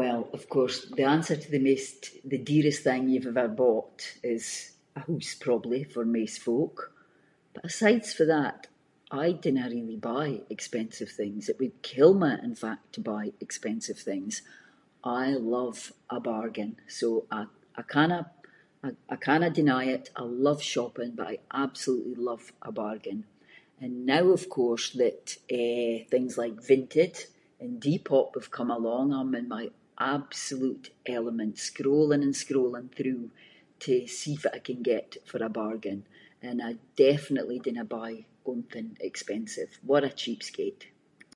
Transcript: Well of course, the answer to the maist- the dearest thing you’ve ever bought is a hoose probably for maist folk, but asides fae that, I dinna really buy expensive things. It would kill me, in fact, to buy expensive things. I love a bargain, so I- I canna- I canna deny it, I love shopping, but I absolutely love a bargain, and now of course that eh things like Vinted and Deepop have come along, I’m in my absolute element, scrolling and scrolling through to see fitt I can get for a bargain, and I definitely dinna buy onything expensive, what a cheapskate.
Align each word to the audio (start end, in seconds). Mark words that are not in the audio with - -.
Well 0.00 0.20
of 0.38 0.44
course, 0.54 0.76
the 0.98 1.04
answer 1.14 1.36
to 1.42 1.48
the 1.54 1.62
maist- 1.70 2.10
the 2.34 2.42
dearest 2.52 2.80
thing 2.86 3.02
you’ve 3.10 3.30
ever 3.34 3.48
bought 3.64 3.98
is 4.34 4.44
a 4.98 5.00
hoose 5.06 5.34
probably 5.46 5.82
for 5.92 6.02
maist 6.16 6.38
folk, 6.48 6.76
but 7.52 7.66
asides 7.70 8.08
fae 8.16 8.26
that, 8.36 8.60
I 9.24 9.28
dinna 9.44 9.66
really 9.76 10.00
buy 10.14 10.28
expensive 10.56 11.10
things. 11.20 11.42
It 11.52 11.58
would 11.60 11.76
kill 11.92 12.12
me, 12.22 12.32
in 12.48 12.54
fact, 12.64 12.84
to 12.94 13.00
buy 13.12 13.24
expensive 13.46 14.00
things. 14.10 14.34
I 15.22 15.26
love 15.56 15.78
a 16.18 16.18
bargain, 16.32 16.72
so 16.98 17.06
I- 17.40 17.54
I 17.80 17.82
canna- 17.94 18.30
I 19.14 19.16
canna 19.26 19.50
deny 19.60 19.84
it, 19.96 20.06
I 20.22 20.24
love 20.48 20.60
shopping, 20.74 21.12
but 21.18 21.26
I 21.32 21.36
absolutely 21.64 22.16
love 22.30 22.44
a 22.70 22.72
bargain, 22.82 23.20
and 23.82 23.92
now 24.14 24.24
of 24.38 24.42
course 24.58 24.86
that 25.02 25.24
eh 25.62 25.92
things 26.14 26.32
like 26.42 26.66
Vinted 26.70 27.14
and 27.62 27.72
Deepop 27.86 28.28
have 28.38 28.54
come 28.58 28.70
along, 28.78 29.06
I’m 29.18 29.34
in 29.40 29.48
my 29.56 29.64
absolute 30.16 30.86
element, 31.16 31.54
scrolling 31.70 32.22
and 32.26 32.34
scrolling 32.44 32.88
through 32.98 33.24
to 33.84 33.92
see 34.18 34.34
fitt 34.40 34.56
I 34.58 34.60
can 34.68 34.80
get 34.92 35.08
for 35.28 35.40
a 35.42 35.54
bargain, 35.62 36.00
and 36.46 36.56
I 36.68 36.70
definitely 37.08 37.58
dinna 37.64 37.86
buy 37.98 38.12
onything 38.52 38.90
expensive, 39.10 39.70
what 39.90 40.08
a 40.08 40.16
cheapskate. 40.22 40.82